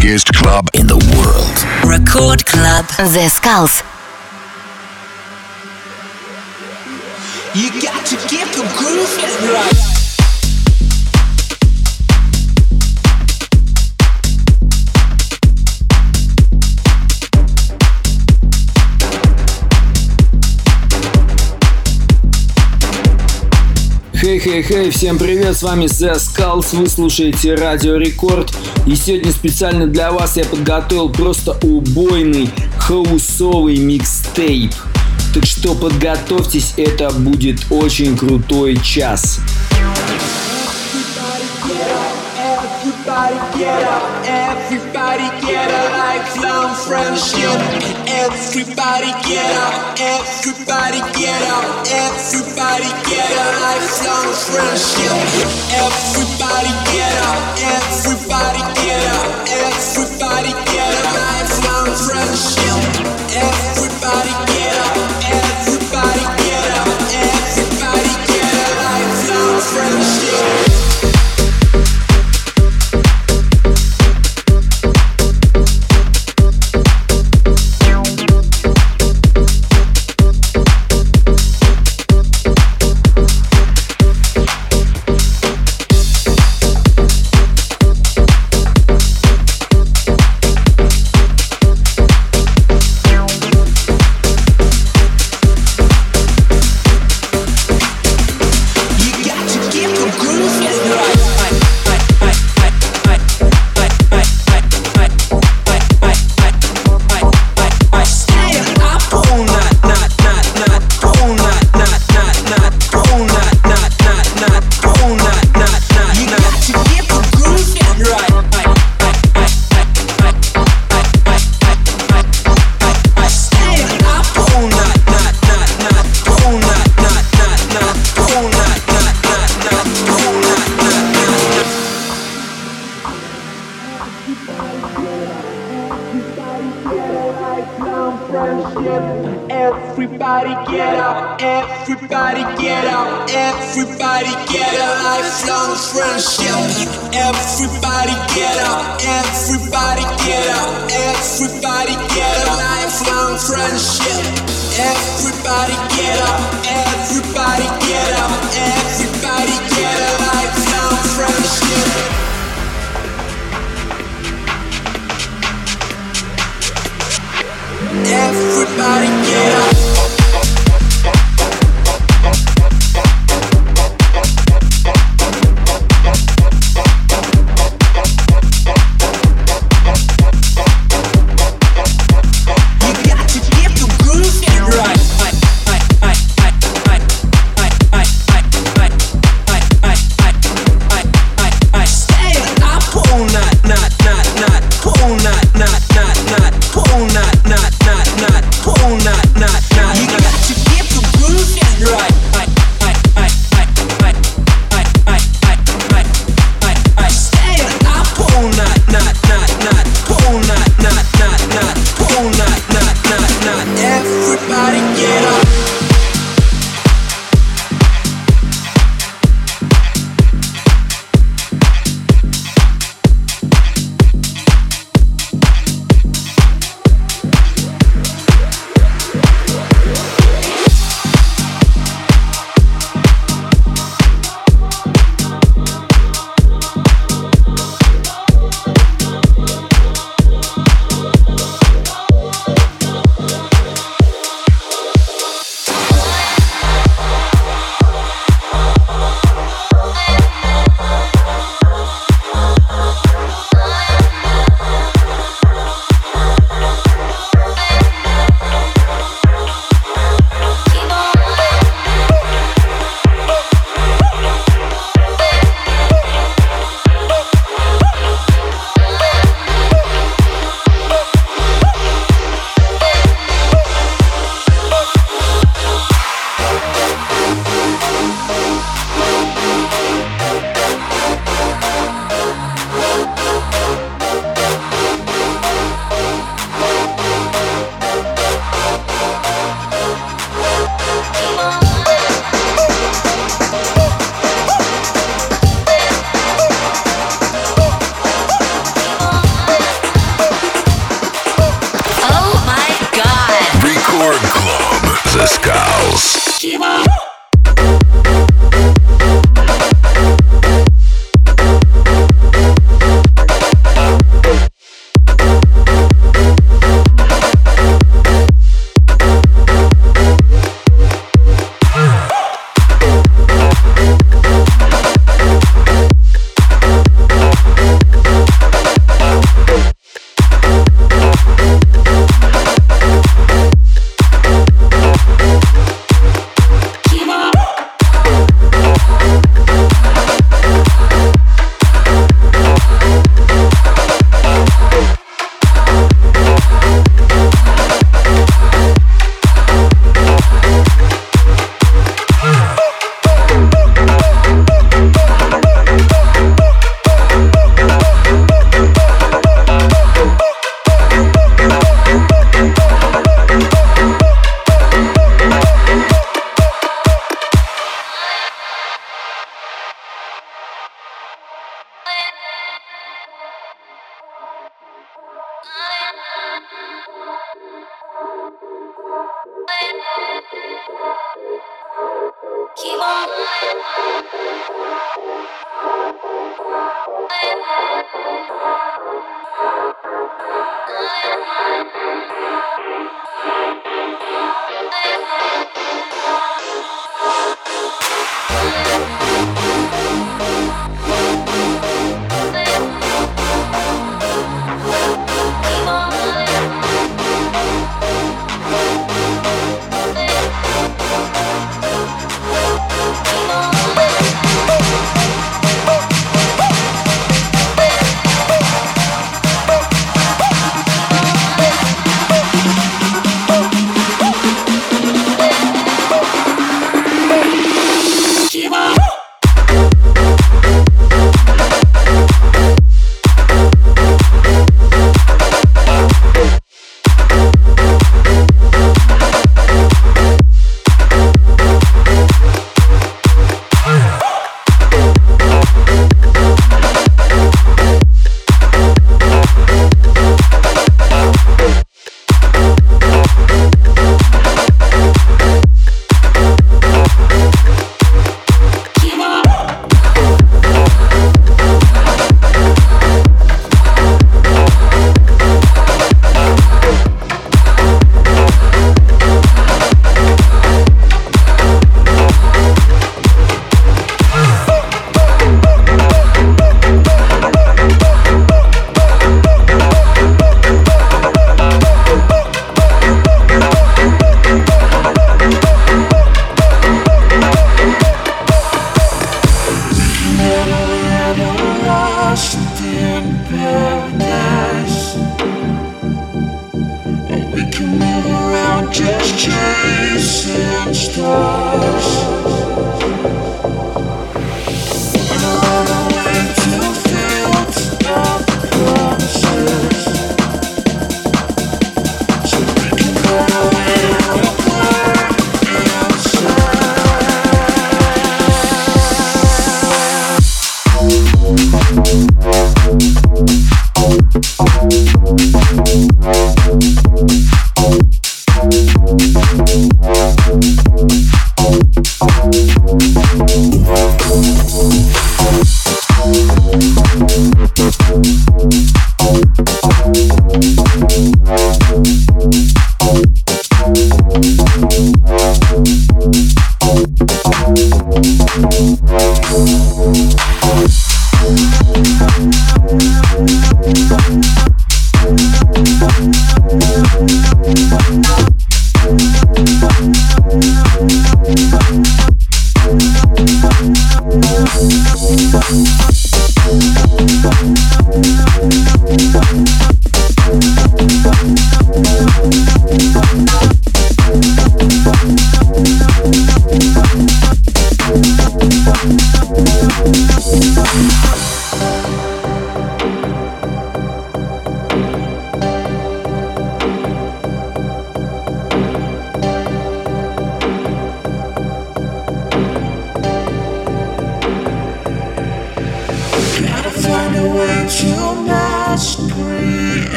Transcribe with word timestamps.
biggest 0.00 0.32
club 0.34 0.68
in 0.74 0.86
the 0.86 0.96
world. 1.16 1.90
Record 1.90 2.44
Club. 2.44 2.86
The 2.98 3.28
Skulls. 3.28 3.82
You 7.54 7.70
got 7.80 8.04
to 8.06 8.16
get 8.28 8.46
the 8.54 8.62
groove 8.76 9.16
right. 9.52 9.95
Хей-хей-хей, 24.46 24.90
всем 24.90 25.18
привет, 25.18 25.56
с 25.56 25.64
вами 25.64 25.86
The 25.86 26.14
Skulls, 26.14 26.76
вы 26.76 26.86
слушаете 26.86 27.56
Радио 27.56 27.96
Рекорд. 27.96 28.54
И 28.86 28.94
сегодня 28.94 29.32
специально 29.32 29.88
для 29.88 30.12
вас 30.12 30.36
я 30.36 30.44
подготовил 30.44 31.10
просто 31.10 31.58
убойный 31.62 32.48
хаусовый 32.78 33.78
микстейп. 33.78 34.72
Так 35.34 35.46
что 35.46 35.74
подготовьтесь, 35.74 36.74
это 36.76 37.10
будет 37.10 37.66
очень 37.70 38.16
крутой 38.16 38.76
час. 38.76 39.40
Everybody 41.18 41.44
get 41.66 41.90
up, 41.90 42.06
everybody 42.38 43.34
get 43.58 44.85
a 44.96 45.84
lifelong 45.92 46.74
friendship. 46.74 47.60
Everybody 48.08 49.12
get 49.28 49.50
up, 49.60 49.98
everybody 50.00 51.00
get 51.12 51.42
up, 51.52 51.84
everybody 51.84 52.88
get 53.04 53.28
a 53.28 53.46
lifelong 53.60 54.32
friendship. 54.32 55.16
Everybody 55.76 56.72
get 56.92 57.14
up, 57.28 57.40
everybody 57.60 58.62
get 58.80 59.04
up, 59.12 59.28
everybody 59.52 60.52
get 60.72 60.92
a 60.96 61.04
lifelong 61.20 61.92
friendship. 61.92 62.80
Everybody 63.36 64.30
get 64.30 64.55
everybody 64.55 64.55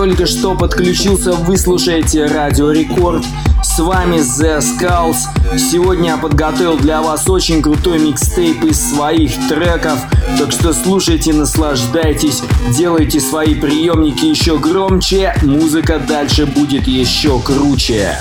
только 0.00 0.24
что 0.24 0.54
подключился, 0.54 1.32
вы 1.32 1.58
слушаете 1.58 2.24
Радио 2.24 2.70
Рекорд. 2.70 3.22
С 3.62 3.78
вами 3.80 4.16
The 4.16 4.60
Skulls. 4.60 5.58
Сегодня 5.58 6.12
я 6.12 6.16
подготовил 6.16 6.78
для 6.78 7.02
вас 7.02 7.28
очень 7.28 7.60
крутой 7.60 7.98
микстейп 7.98 8.64
из 8.64 8.80
своих 8.80 9.30
треков. 9.50 9.98
Так 10.38 10.52
что 10.52 10.72
слушайте, 10.72 11.34
наслаждайтесь, 11.34 12.42
делайте 12.74 13.20
свои 13.20 13.54
приемники 13.54 14.24
еще 14.24 14.58
громче, 14.58 15.34
музыка 15.42 15.98
дальше 15.98 16.46
будет 16.46 16.88
еще 16.88 17.38
круче. 17.38 18.16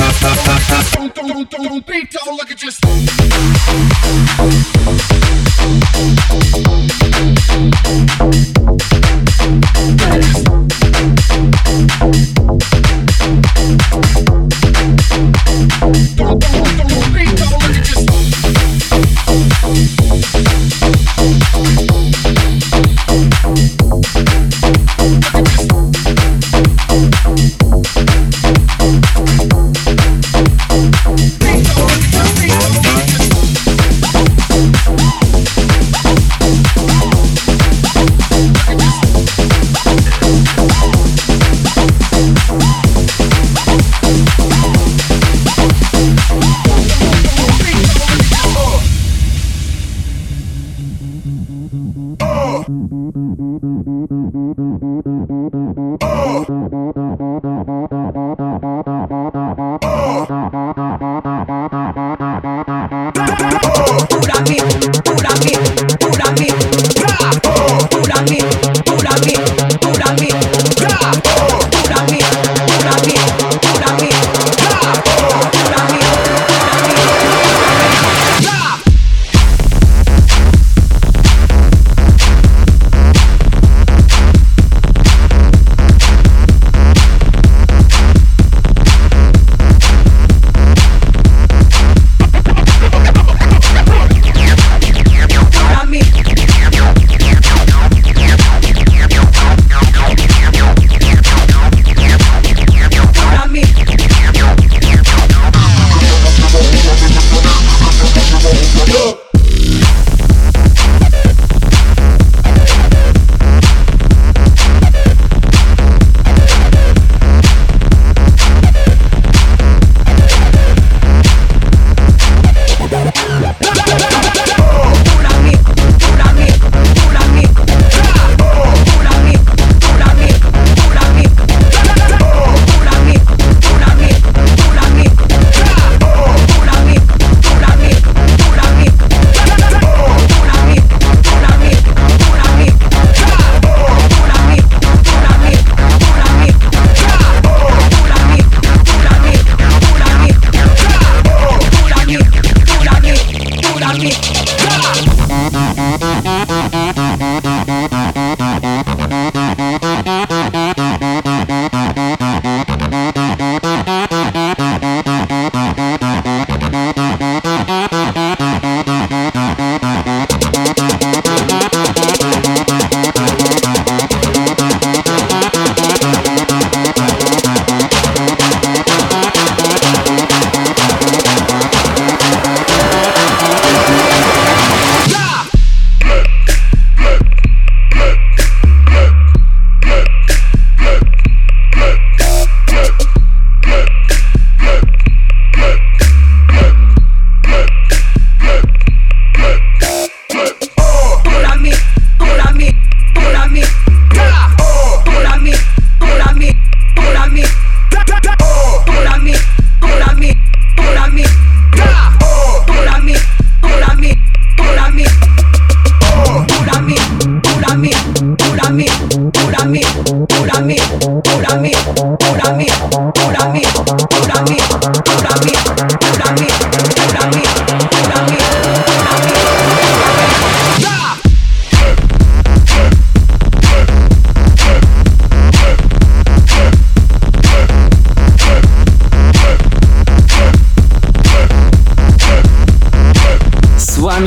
Don't 0.00 1.14
don't 1.14 1.50
don't 1.50 1.50
don't 1.50 1.86
be 1.86 2.06
don't 2.06 2.36
look 2.36 2.50
at 2.50 2.56
just. 2.56 2.80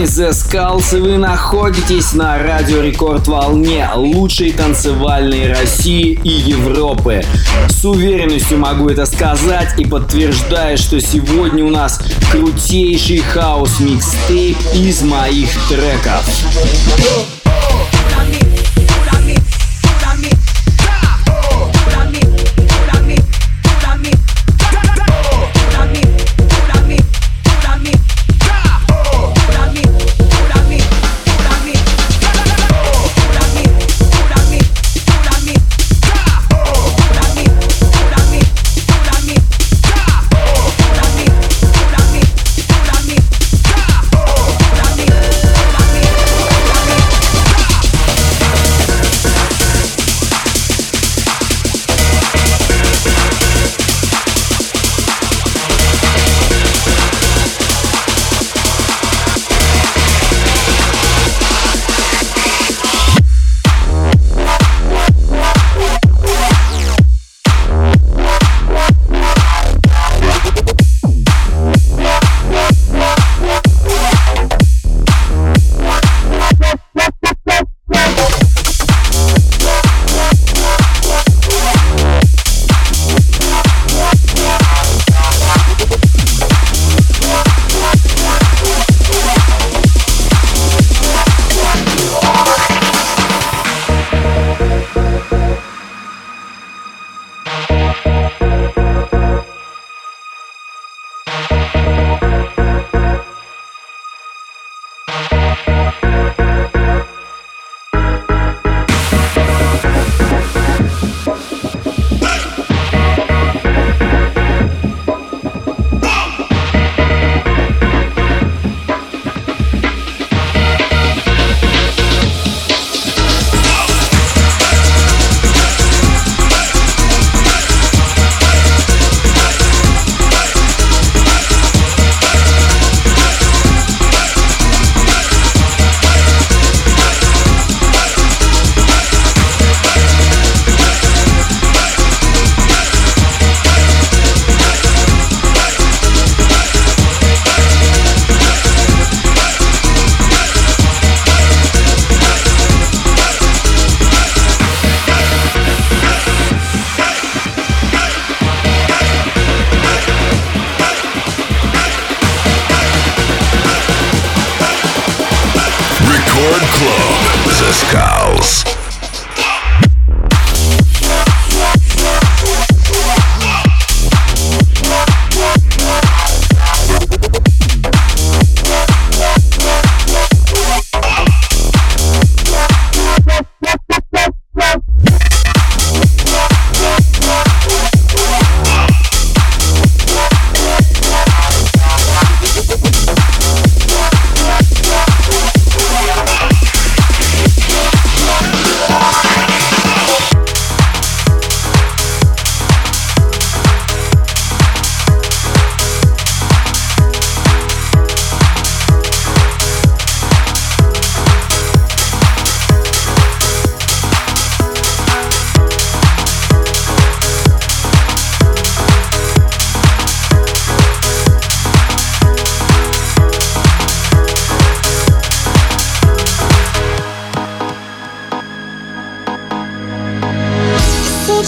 The 0.01 0.31
Skulls, 0.31 0.97
и 0.97 0.99
вы 0.99 1.17
находитесь 1.17 2.13
на 2.13 2.39
Радио 2.39 2.81
Рекорд 2.81 3.27
волне 3.27 3.87
лучшей 3.95 4.51
танцевальной 4.51 5.53
России 5.53 6.19
и 6.23 6.29
Европы. 6.29 7.23
С 7.69 7.85
уверенностью 7.85 8.57
могу 8.57 8.89
это 8.89 9.05
сказать 9.05 9.77
и 9.77 9.85
подтверждаю, 9.85 10.79
что 10.79 10.99
сегодня 10.99 11.63
у 11.63 11.69
нас 11.69 12.01
крутейший 12.31 13.19
хаос 13.19 13.79
микстейп 13.79 14.57
из 14.73 15.03
моих 15.03 15.49
треков. 15.69 17.42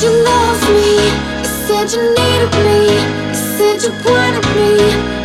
you 0.01 0.11
loved 0.11 0.69
me, 0.69 0.91
you 1.39 1.49
said 1.65 1.91
you 1.93 2.01
needed 2.19 2.53
me, 2.65 2.79
you 3.29 3.39
said 3.55 3.77
you 3.83 3.91
wanted 4.03 4.45
me. 4.55 4.71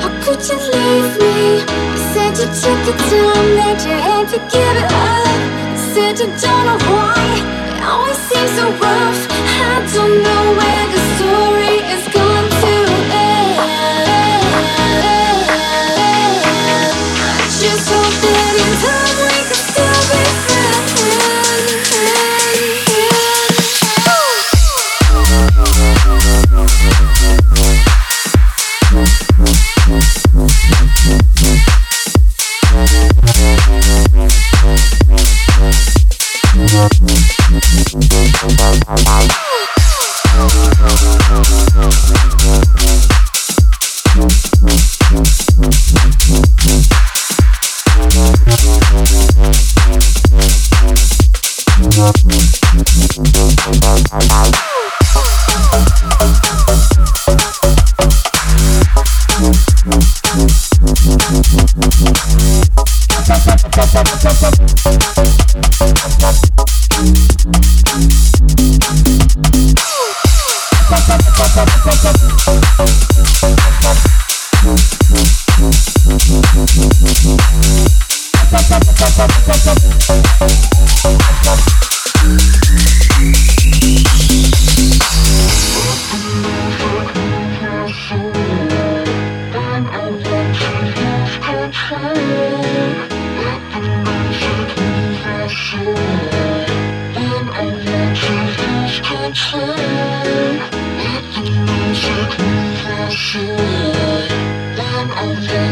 How 0.02 0.11
could 0.22 0.40
you 0.48 0.56
leave 0.56 1.11
me? 1.18 1.59
You 1.92 2.00
said 2.12 2.33
you 2.38 2.46
took 2.62 2.80
the 2.87 2.94
time 3.11 3.50
that 3.59 3.78
you 3.85 3.94
had 4.09 4.28
to 4.35 4.38
give 4.54 4.76
it 4.83 4.90
up. 4.92 5.40
You 5.72 5.78
said 5.92 6.14
you 6.20 6.28
don't 6.38 6.64
know 6.66 6.78
why, 6.87 7.18
it 7.76 7.83
always 7.83 8.18
seems 8.28 8.52
so 8.52 8.70
rough. 8.70 9.20
I 9.30 9.87
don't 9.94 10.22
know 10.22 10.42
where 10.59 10.87
to 10.94 10.99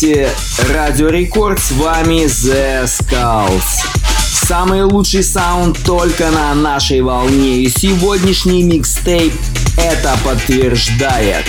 Слушаете 0.00 0.30
Радио 0.72 1.08
Рекорд, 1.08 1.58
с 1.58 1.72
вами 1.72 2.24
The 2.24 2.84
Skulls. 2.84 3.84
Самый 4.46 4.84
лучший 4.84 5.22
саунд 5.22 5.78
только 5.84 6.30
на 6.30 6.54
нашей 6.54 7.02
волне, 7.02 7.58
и 7.58 7.68
сегодняшний 7.68 8.62
микстейп 8.62 9.34
это 9.76 10.16
подтверждает. 10.24 11.44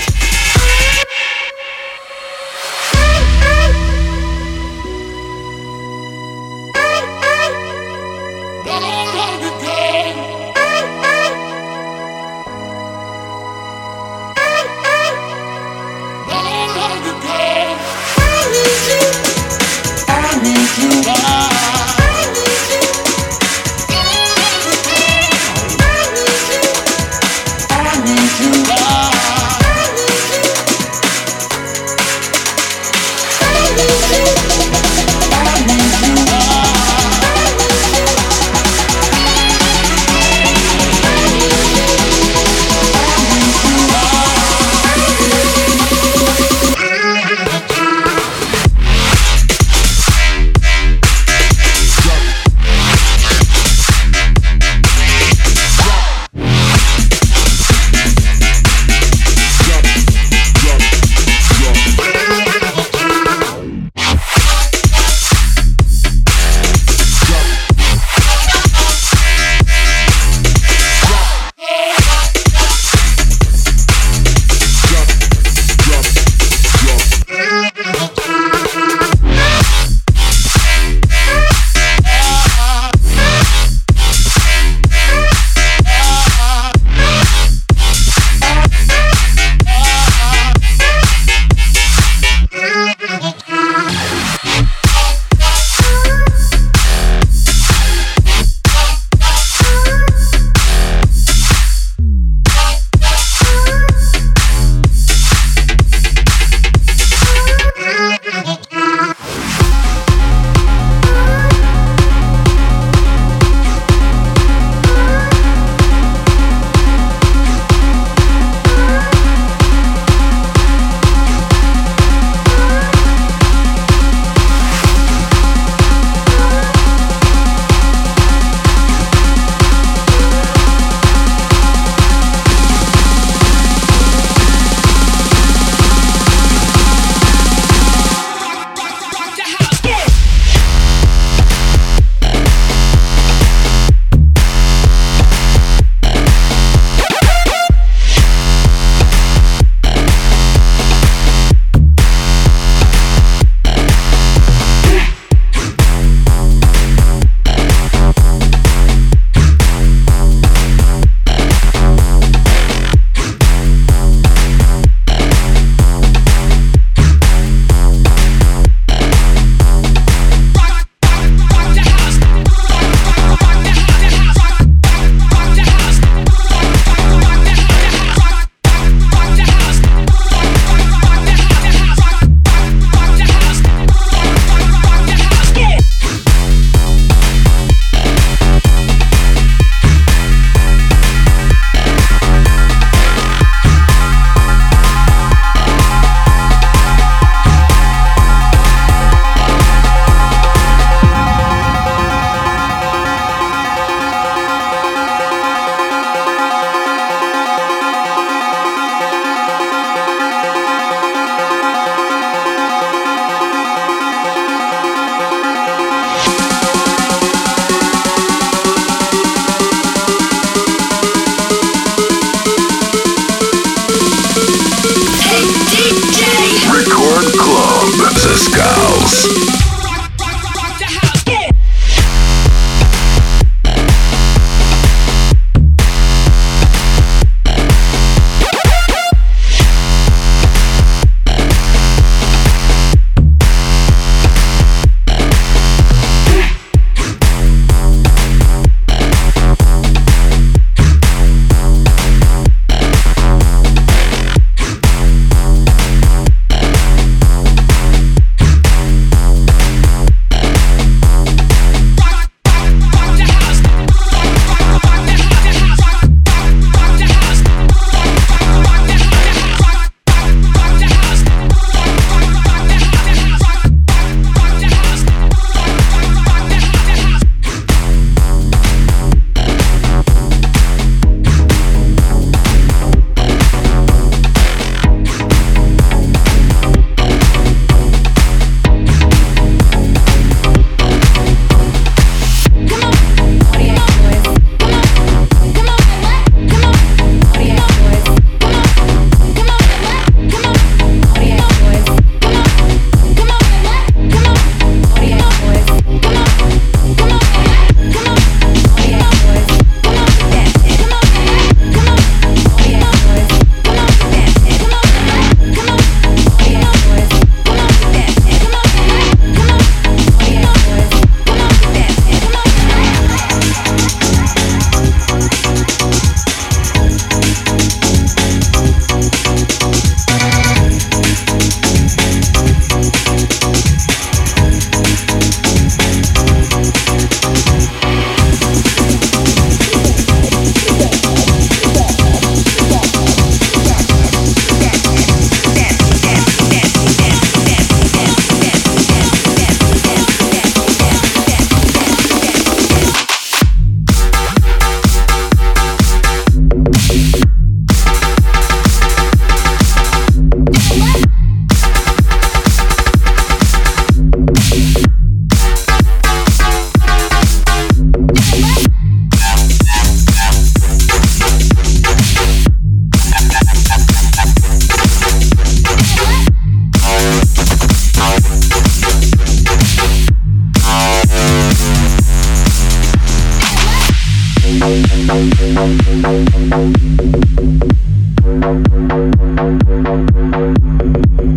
Thank 384.61 384.91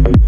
you. 0.09 0.24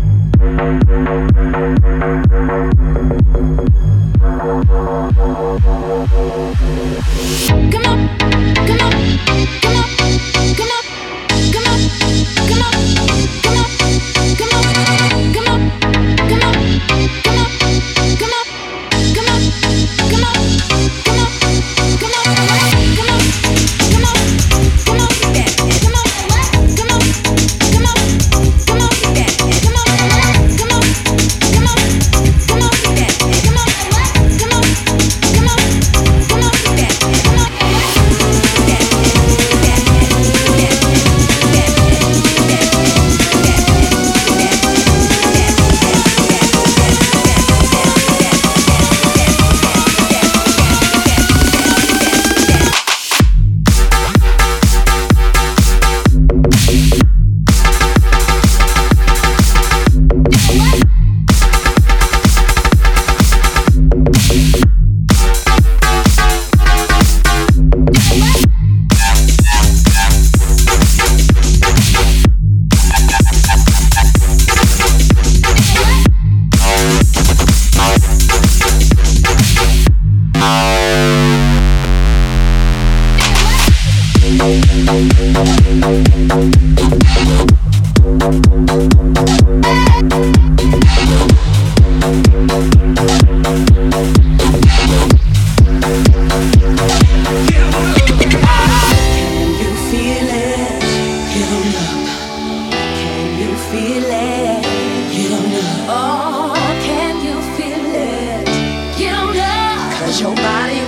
your 110.20 110.34
body 110.36 110.85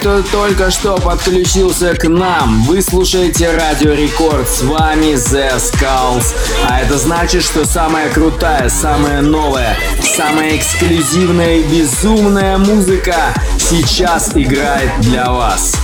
кто 0.00 0.22
только 0.22 0.70
что 0.70 0.96
подключился 0.96 1.94
к 1.94 2.08
нам. 2.08 2.62
Вы 2.64 2.80
слушаете 2.80 3.54
Радио 3.54 3.92
Рекорд, 3.92 4.48
с 4.48 4.62
вами 4.62 5.12
The 5.12 5.58
Skulls. 5.58 6.34
А 6.66 6.80
это 6.80 6.96
значит, 6.96 7.42
что 7.42 7.66
самая 7.66 8.08
крутая, 8.08 8.70
самая 8.70 9.20
новая, 9.20 9.76
самая 10.02 10.56
эксклюзивная 10.56 11.58
и 11.58 11.64
безумная 11.64 12.56
музыка 12.56 13.34
сейчас 13.58 14.30
играет 14.34 14.90
для 15.00 15.30
вас. 15.30 15.76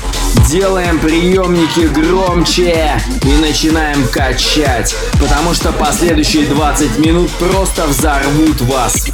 Делаем 0.49 0.99
приемники 0.99 1.81
громче 1.81 2.99
и 3.23 3.33
начинаем 3.43 4.09
качать, 4.09 4.97
потому 5.21 5.53
что 5.53 5.73
последующие 5.73 6.47
20 6.47 6.99
минут 7.01 7.31
просто 7.33 7.87
взорвут 7.87 8.63
вас. 8.63 9.09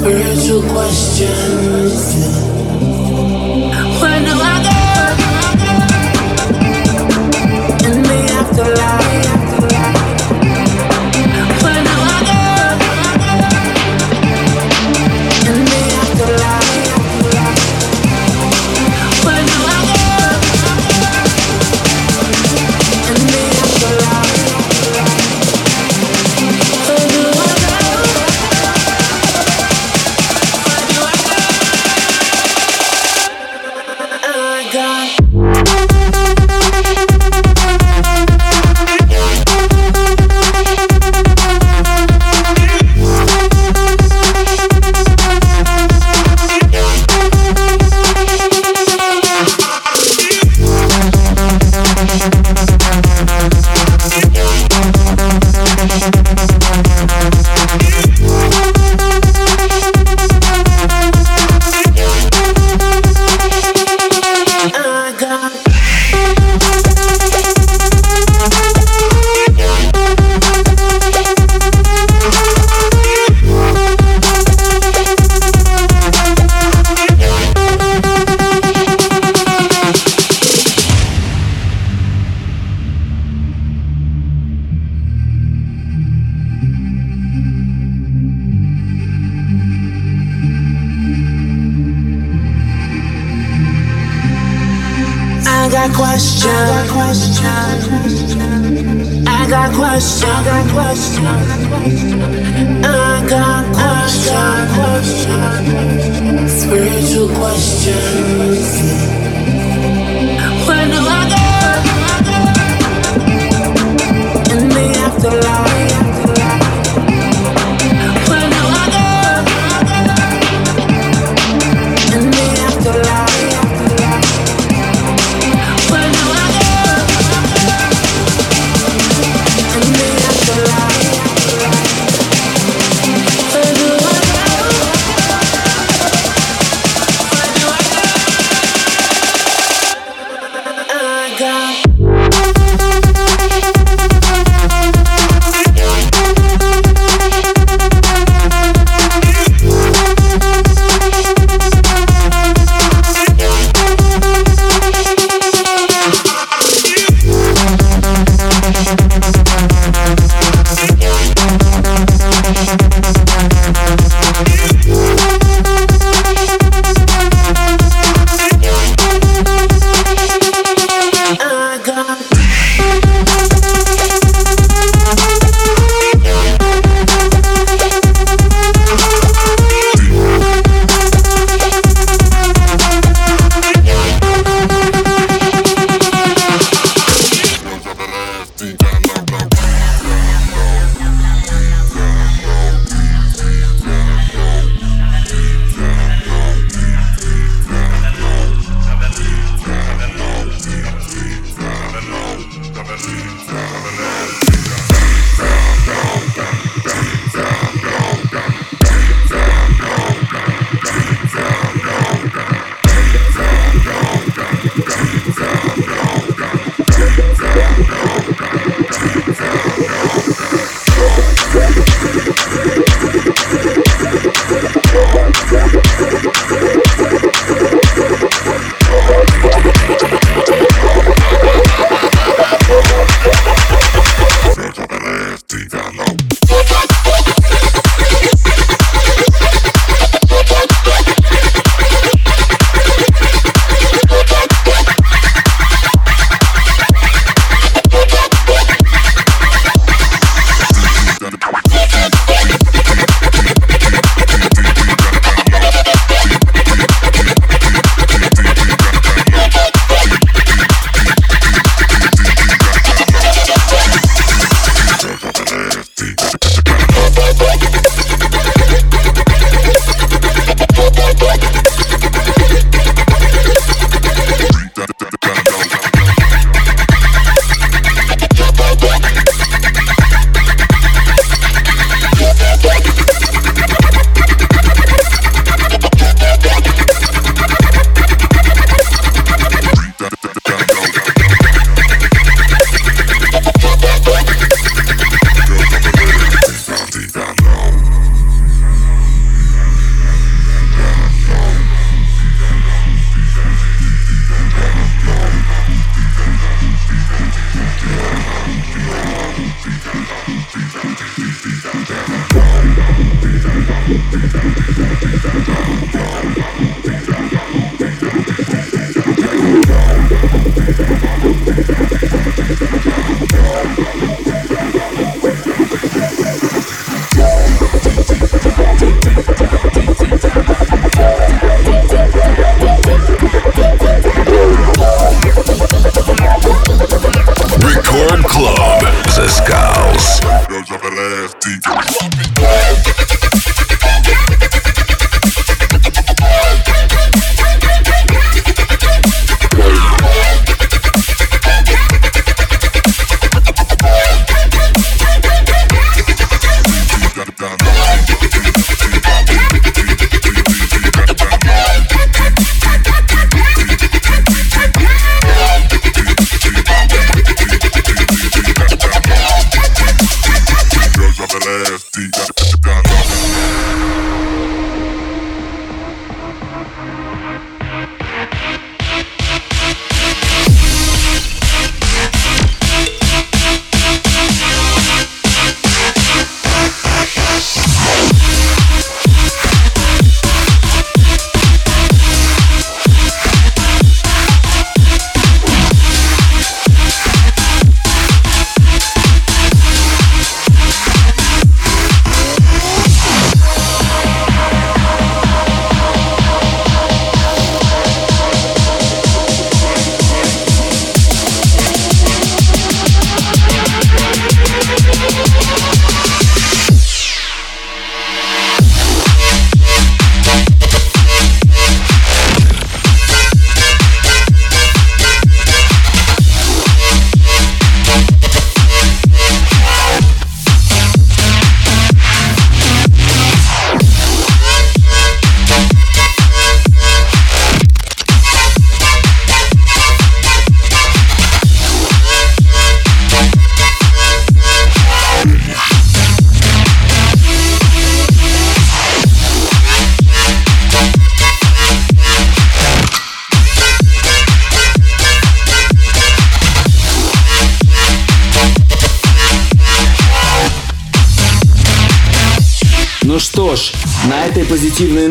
spiritual 0.00 0.62
question. 0.70 1.69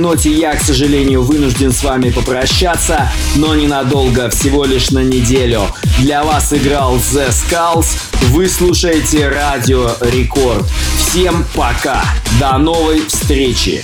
Ноте 0.10 0.32
я, 0.32 0.56
к 0.56 0.62
сожалению, 0.64 1.22
вынужден 1.22 1.72
с 1.72 1.84
вами 1.84 2.10
попрощаться, 2.10 3.12
но 3.36 3.54
ненадолго, 3.54 4.32
всего 4.32 4.66
лишь 4.66 4.90
на 4.90 5.04
неделю. 5.04 5.68
Для 6.00 6.24
вас 6.24 6.52
играл 6.52 6.96
The 6.96 7.30
Skulls, 7.30 7.86
вы 8.32 8.50
слушаете 8.50 9.30
Радио 9.30 9.92
Рекорд. 10.02 10.66
Всем 10.98 11.46
пока, 11.54 12.04
до 12.40 12.58
новой 12.58 13.06
встречи. 13.06 13.84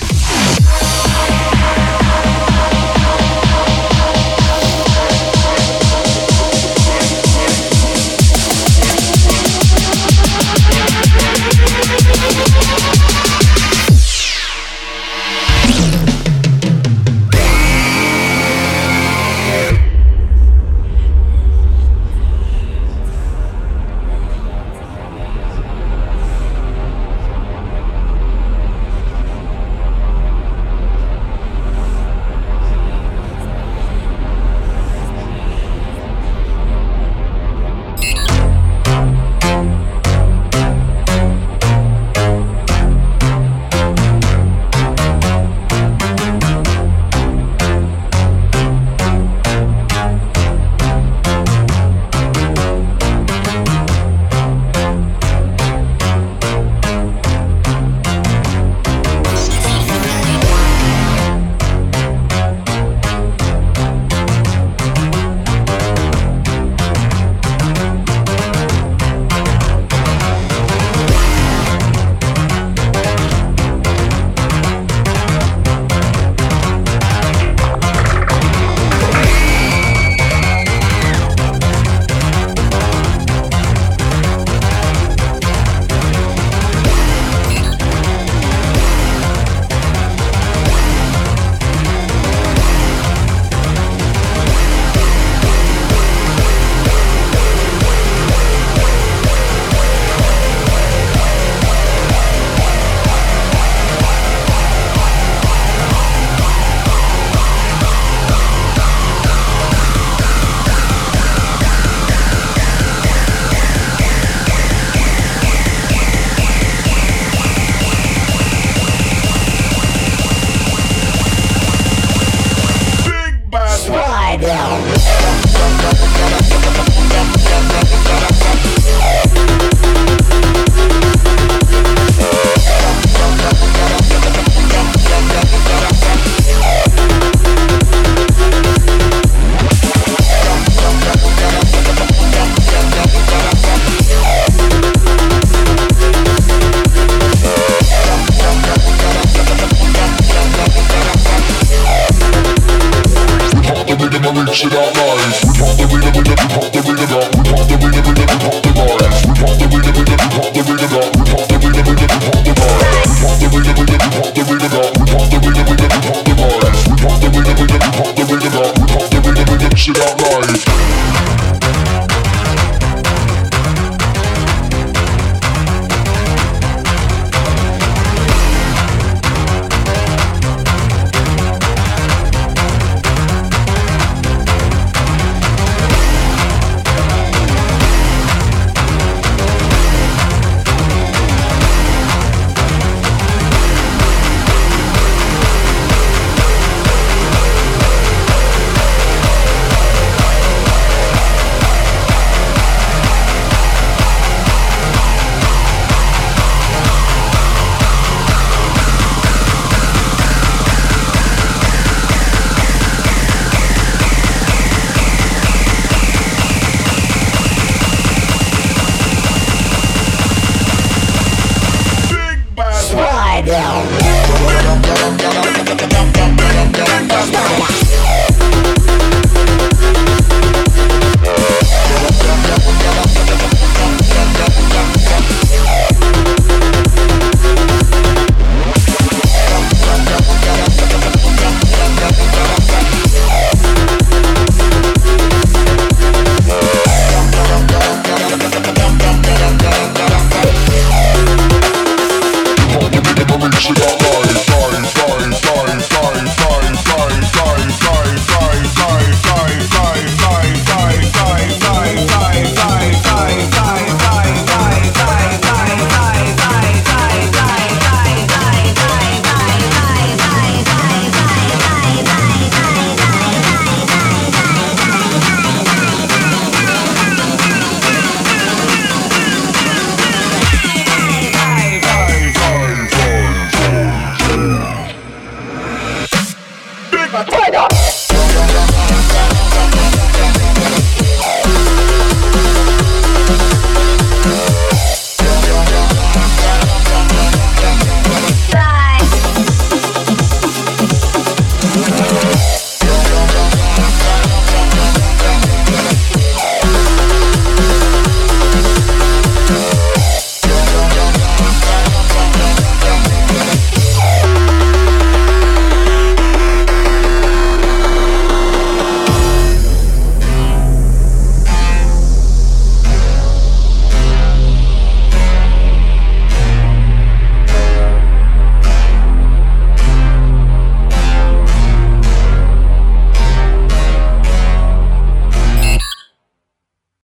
Down. 223.46 223.86